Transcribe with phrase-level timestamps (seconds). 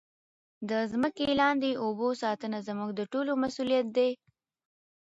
[0.69, 0.71] د
[1.01, 4.09] مځکې لاندې اوبو ساتنه زموږ د ټولو مسؤلیت دی.